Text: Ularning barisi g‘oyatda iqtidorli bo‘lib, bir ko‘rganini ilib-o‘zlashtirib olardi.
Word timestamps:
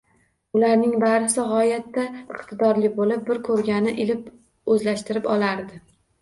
Ularning 0.59 0.93
barisi 1.01 1.43
g‘oyatda 1.49 2.05
iqtidorli 2.37 2.91
bo‘lib, 2.95 3.21
bir 3.29 3.41
ko‘rganini 3.49 3.95
ilib-o‘zlashtirib 4.07 5.31
olardi. 5.37 5.81